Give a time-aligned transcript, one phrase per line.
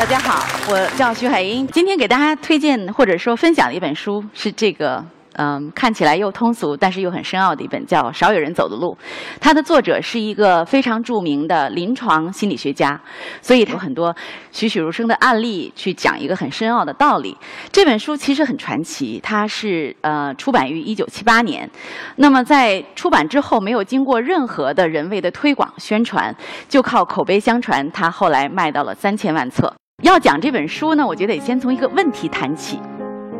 [0.00, 5.04] 大家好，我叫徐海英，今天给大家推荐或者说分享的一本书是这个。
[5.34, 8.94] 嗯，看起来又通俗，但是又很深奥的一本叫《少有人走的路》，
[9.40, 13.00] 它的作者是一个非常著名的临床心理学家，
[13.40, 14.14] 所以有很多
[14.50, 17.36] 栩栩如生的案例去讲一个很深奥的道理。
[17.70, 21.70] 这本书其实很传奇，它是呃出版于一九七八年，
[22.16, 26.34] 那么在出版之后没有经过任何的人为的推广宣传，
[26.68, 29.72] 就靠口碑相传，它后来卖到了三千万册。
[30.02, 32.80] 要讲这本书呢，我觉得得先从一个问题谈起：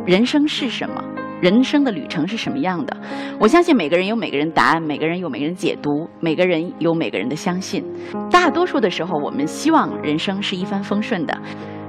[0.05, 1.03] 人生是什么？
[1.41, 2.95] 人生的旅程是什么样的？
[3.39, 7.83] 我相信每个人有每个人答案，每个人有每个人解读，每个人有每个人的相信。
[8.29, 11.35] 大多数的时候，我们希望人生是一帆风顺的，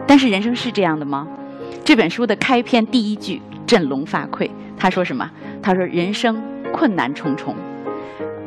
[0.06, 1.26] 但是人生是这样的吗？
[1.84, 5.30] 这本书的开篇第一句振聋发聩，他说什么？
[5.62, 7.54] 他说：“人生困难重重。”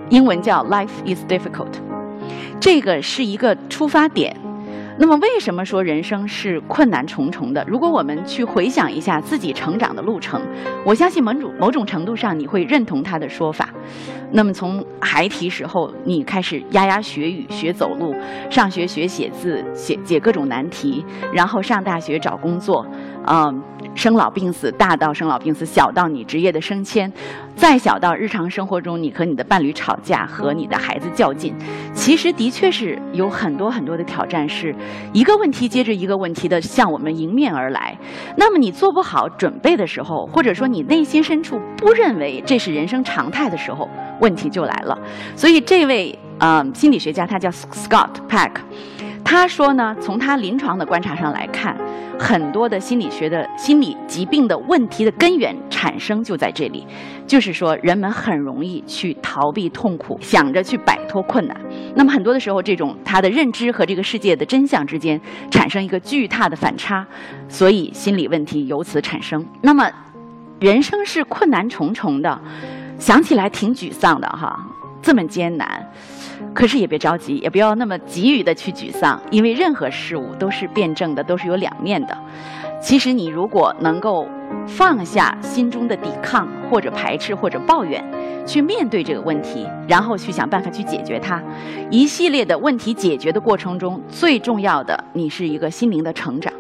[0.10, 1.74] 英文叫 “Life is difficult”，
[2.60, 4.36] 这个是一个出发点。
[4.98, 7.64] 那么，为什么说人生是困难重重的？
[7.68, 10.42] 如果我们去回想一下自己成长的路程，
[10.86, 13.70] 我相信某种某种程度上你会认同他的说法。
[14.32, 18.16] 那么，从孩提时候，你开始牙牙学语、学走路，
[18.50, 22.86] 上学学写字、写解各种难题，然后上大学找工作，
[23.28, 23.62] 嗯。
[23.96, 27.12] 生老病死，大到生老病死，小到你职业的升迁，
[27.56, 31.56] 再小到日常生活中你和你的伴侣吵架，和你的孩子较劲，
[31.94, 34.76] 其实的确是有很多很多的挑战，是
[35.14, 37.98] 一个问题接着一个问题的向我们迎面而来。
[38.38, 44.98] 那么你做不好准备的时候，或者说你内心深处不认为这是人生常态的时候，问题就来了。
[45.36, 48.52] 所以这位呃心理学家他叫 Scott Peck。
[49.26, 51.76] 他说呢，从他临床的观察上来看，
[52.18, 56.86] 很多的心理学的心理疾病的问题的根源产生就在这里，
[57.26, 61.58] 就是说人们很容易去逃避痛苦，想着去摆脱困难。
[61.96, 67.06] 那么很多的时候，这种他的认知和这个世界的真相之间产生一个巨大的反差，
[67.50, 69.44] 所以心理问题由此产生。
[69.62, 69.90] 那么，
[70.60, 72.40] 人生是困难重重的，
[73.00, 74.56] 想起来挺沮丧的哈，
[75.06, 75.88] 这么艰难。
[76.52, 82.18] 可是也别着急，也不要那么急于的去沮丧，因为任何事物都是辩证的，都是有两面的。
[82.82, 84.28] 其实你如果能够
[84.66, 88.04] 放下心中的抵抗或者排斥或者抱怨，
[88.48, 91.42] 去面对这个问题，然后去想办法去解决它，
[91.92, 96.52] 一系列的问题解决的过程中，最重要的，你是一个心灵的成长。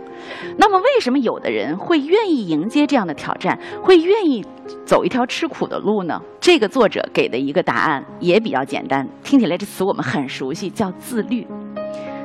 [0.57, 4.45] 那么，为什么有的人会愿意迎接这样的挑战，会愿意
[4.85, 6.21] 走一条吃苦的路呢？
[6.39, 11.45] 这个作者给的一个答案也比较简单，听起来这词我们很熟悉，叫自律。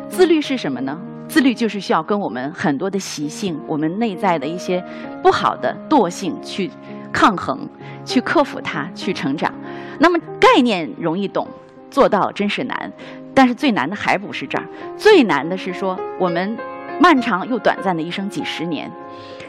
[0.08, 0.98] 自律是什么呢？
[1.28, 4.82] 自律就是需要跟我们很多的习性、我们内在的一些
[5.22, 6.68] 不好的惰性去
[7.12, 7.68] 抗衡、
[8.04, 9.54] 去克服它、去成长。
[10.00, 11.46] 那么概念容易懂，
[11.88, 12.92] 做到真是难。
[13.32, 16.56] 但是最难的还不是这儿，最难的是说我们。
[17.00, 18.90] 漫长又短暂的一生，几十年。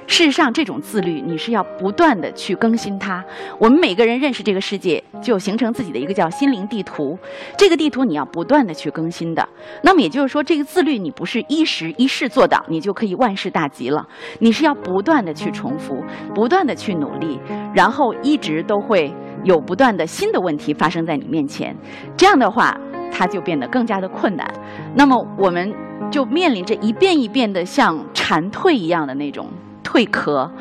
[0.07, 3.23] 事实上，这种自律，你是要不断的去更新它。
[3.57, 7.17] 我们每个人认识这个世界，就形成自己的一个叫心灵地图。
[7.55, 9.47] 这个地图你要不断的去更新的。
[9.83, 14.05] 那么也就是说，这个自律你不是一时一事做到，你就可以万事大吉了。
[14.39, 17.39] 你是要不断的去重复，不断的去努力，
[17.73, 19.13] 然后一直都会
[19.45, 21.73] 有不断的新的问题发生在你面前。
[22.17, 22.77] 这样的话，
[23.11, 24.49] 它就变得更加的困难。
[24.95, 25.71] 那么我们。
[26.09, 29.47] 就面临着一遍一遍的像蝉蜕一样的那种
[29.81, 30.51] 蜕壳，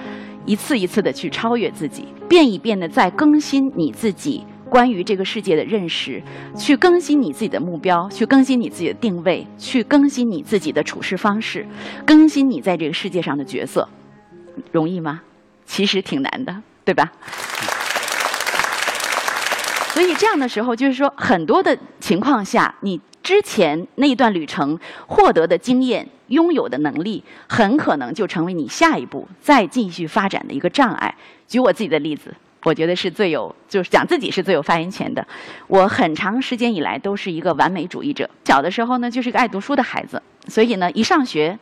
[0.47, 6.23] 一次一次的去超越自己，变一变的在更新你自己关于这个世界的认识，
[6.57, 11.67] 去更新你自己的目标，去更新你自己的定位，去更新你自己的处事方式，
[12.07, 13.89] 更新你在这个世界上的角色，
[14.71, 15.23] 容易吗？
[15.65, 17.11] 其实挺难的，对吧？
[19.93, 23.01] 所以这样的时候，就是说很多的情况下，你。
[23.23, 31.15] 之前那一段旅程获得的经验、拥有的能力，很可能就成为你下一步再继续发展的一个障碍。
[31.47, 35.25] 举我自己的例子，我觉得是最有，就是讲自己是最有发言权的。
[35.67, 41.59] 我很长时间以来都是一个完美主义者，小的时候呢就是一个爱读书的孩子，所以呢一上学。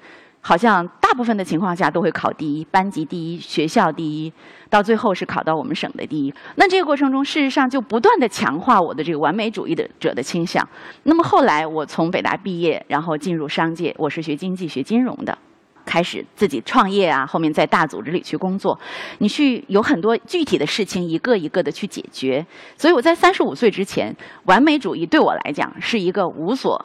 [0.48, 4.32] 好像大部分的情况下都会考第一，班级第一，学校第一，
[4.70, 6.32] 到最后是考到我们省的第一。
[6.54, 10.66] 那这个过程中，事实上就不断的强化我的这个完美主义的者的倾向。
[11.02, 15.36] 那么后来我从北大毕业，然后进入商界，我是学经济学金融的，
[15.84, 18.80] 开始自己创业啊，后面在大组织里去工作，
[19.18, 22.46] 你去有很多具体的事情一个一个的去解决。
[22.78, 26.82] 所以我在三十五岁之前，完美主义对我来讲是一个无所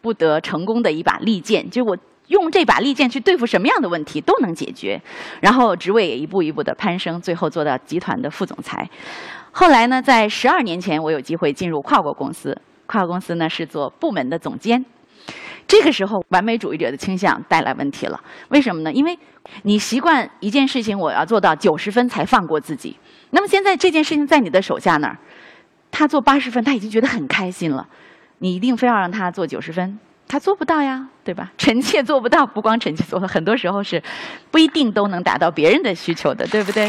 [0.00, 1.98] 不得成功的一把利剑，就我。
[2.28, 5.00] 用这把利剑去对付什么样的问题都能解决，
[5.40, 8.88] 然后职位也一步一步的攀升，最后做到集团的副总裁。
[9.52, 12.56] 后来呢，在十二年前，我有机会进入跨国公司，
[12.86, 14.84] 跨国公司呢是做部门的总监。
[15.66, 18.20] 这个时候，完美主义者的倾向带来问题了。
[18.48, 18.92] 为什么呢？
[18.92, 19.18] 因为
[19.62, 22.96] 你习惯一件事情，我要做到九十分才放过自己。
[23.30, 25.16] 那么现在这件事情在你的手下那儿，
[25.90, 27.88] 他做八十分，他已经觉得很开心了。
[28.38, 31.52] 你一定非要让他做九十分，他做不到呀，对吧？
[31.56, 34.02] 臣妾做不到，不光臣妾做不到，很多时候是
[34.50, 36.88] 不一定都能达到别人的需求的，对不对？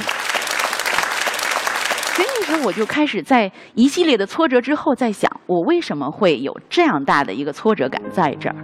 [2.15, 8.55] 所以那时候我就开始在一系列的挫折之后，在想我为什么会有这样大的一个挫折感在这儿？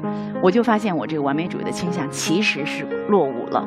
[0.42, 3.64] 我就发现我这个完美主义的倾向其实是落伍了。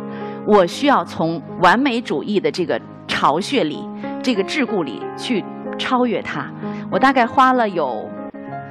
[0.47, 3.87] 我需要从完美主义的这个巢穴里、
[4.23, 5.45] 这个桎梏里去
[5.79, 6.51] 超越它。
[6.91, 8.11] 我大概花了有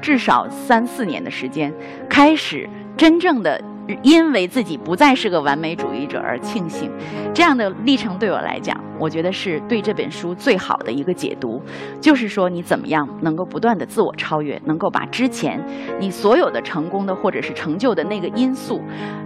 [0.03, 1.73] 至少三四年的时间，
[2.09, 3.59] 开始真正的。
[4.01, 6.89] 因为自己不再是个完美主义者而庆幸，
[7.33, 11.61] 这样的历程对我来讲，我觉得是对这本书最好的一个解读。
[11.99, 15.61] 就是说，你怎么样能够不断的自我超越，能够把之前
[15.99, 18.81] 你所有的成功的或者是成就的那个因素，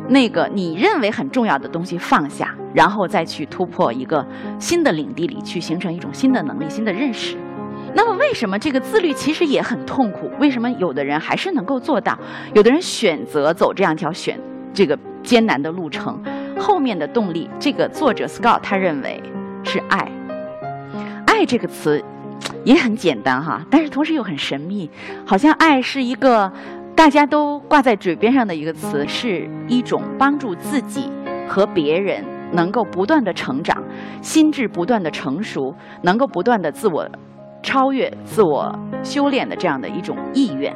[0.09, 4.25] 那个你认为很重要的东西放下，然后再去突破一个
[4.57, 7.37] 新的领地里，去形成一种新的能力、新的认识。
[7.97, 10.29] 那么，为什么这个自律其实也很痛苦？
[10.39, 12.15] 为什么有的人还是能够做到？
[12.53, 14.39] 有的人选择走这样一条选
[14.71, 16.21] 这个艰难的路程，
[16.59, 19.19] 后面的动力，这个作者 Scott 他认为
[19.63, 20.11] 是爱。
[21.25, 21.99] 爱这个词
[22.63, 24.87] 也很简单哈，但是同时又很神秘，
[25.25, 26.51] 好像爱是一个
[26.95, 31.09] 大家都挂在嘴边上的一个词，是一种帮助自己
[31.47, 33.83] 和别人能够不断的成长，
[34.21, 35.73] 心智不断的成熟，
[36.03, 37.09] 能够不断的自我。
[37.67, 38.73] 超越自我
[39.03, 40.73] 修炼的这样的一种意愿。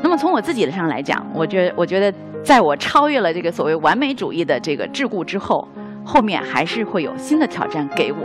[0.00, 5.66] 那么从我自己的上来讲，我觉我觉得，在我超越了这个所谓完美主义的这个桎梏之后，
[6.04, 8.18] 后面还是会有新的挑战给我。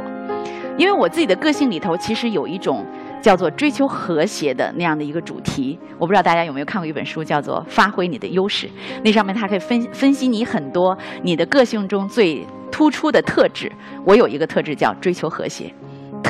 [0.77, 2.85] 因为我自己的个性里头，其实有一种
[3.19, 5.79] 叫做追求和谐的那样的一个主题。
[5.97, 8.67] 我不知道大家有没有看过一本书，叫做《发挥你的优势》，
[9.03, 13.71] 那上面它可以分分析你很多你的个性中最突出的特质。
[14.05, 15.73] 我有一个特质叫追求和谐。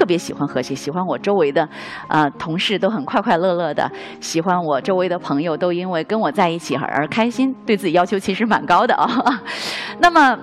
[0.04, 1.66] 特别喜欢和谐，喜欢我周围的，
[2.10, 3.90] 呃，同事都很快快乐乐的，
[4.20, 9.42] 喜欢我周围的朋友都因为跟我在一起而开心，对自己要求其实蛮高的啊。
[10.00, 10.38] 那么，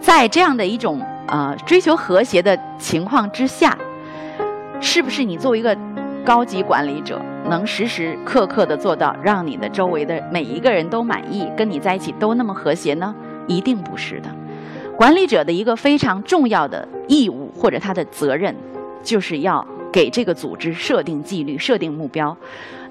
[0.00, 3.74] 在这样的一种呃追求和谐的情况之下，
[4.82, 5.74] 是不是你作为一个
[6.22, 7.18] 高级管理者，
[7.48, 13.14] 能时时刻刻的做到让你的周围的每一个人都满意，跟你在一起都那么和谐呢？
[13.46, 14.28] 一定不是的。
[14.96, 18.54] 管理者的一个非常重要的义务或者他的责任，
[19.02, 22.34] 就是要给这个组织设定纪律、设定目标。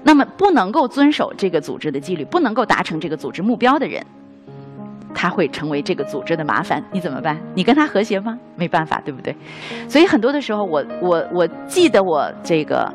[0.04, 4.00] 那么，不能够遵守这个组织的纪律、不能够达成这个组织目标的人，
[5.12, 6.80] 他会成为这个组织的麻烦。
[6.92, 7.36] 你怎么办？
[7.54, 8.38] 你跟他和谐吗？
[8.54, 9.34] 没办法，对不对？
[9.88, 12.92] 所以很多的时候，我我我记得我这个。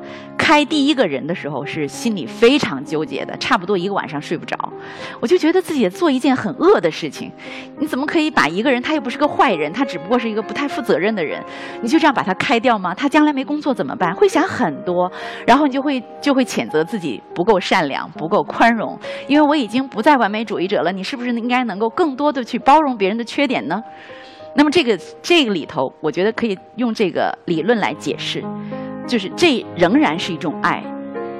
[0.51, 4.57] 开第一个人的时候是心里非常纠结的，差不多一个晚上睡不着。
[5.21, 7.31] 我就觉得自己做一件很恶的事情，
[7.79, 11.41] 你怎么可以把一个人，他又不是个坏人，他只不过是一个不太负责任的人，
[11.81, 12.93] 你就这样把他开掉吗？
[12.93, 14.13] 他将来没工作怎么办？
[14.13, 15.09] 会想很多，
[15.47, 18.99] 然后你就会就会谴责自己不够善良、不够宽容。
[19.29, 23.81] 因为我已经不再完美主义者了，你是不是应该能够更多的去包容别人的缺点呢？
[24.57, 28.43] 那么这个这个里头，我觉得可以用这个理论来解释。
[29.11, 30.81] 就是这仍然是一种爱，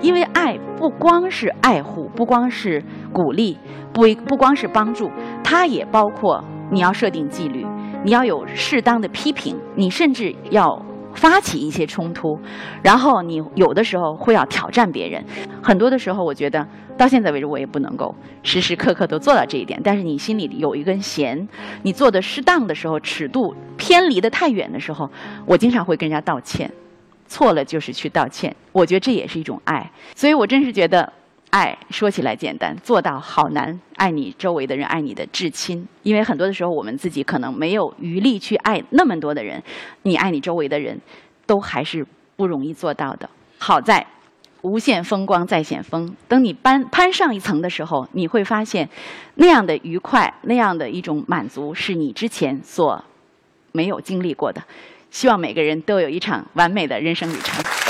[0.02, 2.84] 因为爱不光是爱护，不光是
[3.14, 3.58] 鼓励，
[3.94, 5.10] 不不光是帮助，
[5.42, 7.66] 它也包括你要设定纪律，
[8.04, 12.38] 你要有适当的批评，你甚至要发起一些冲突，
[12.84, 15.24] 然后你有的时候会要挑战别人。
[15.64, 18.14] 很多的时候，我觉得到现在为止，我也不能够
[18.44, 19.80] 时时刻刻都做到这一点。
[19.82, 21.48] 但是你心里有一根弦，
[21.84, 25.10] 你做的适当的时候，尺度偏离的太远的时候，
[25.46, 26.70] 我经常会跟人家道歉。
[27.32, 31.12] 错了就是去道歉，我觉得这也是一种爱，所以我真是觉得，
[31.50, 33.80] 爱说起来简单，做到好难。
[33.96, 39.64] 爱你周围的人，爱你的至亲，因为很多的时候我们自己可能没有余力去爱那么多的人，
[40.02, 41.00] 你爱你周围的人，
[41.46, 43.30] 都还是不容易做到的。
[43.58, 44.06] 好在，
[44.62, 48.90] 无限风光在险峰，等你攀攀上一层的时候，你会发现，
[49.36, 53.02] 那样的愉快，那样的一种满足，是你之前所
[53.72, 54.62] 没有经历过的。
[55.12, 57.81] 希望每个人都有一场完美的人生旅程。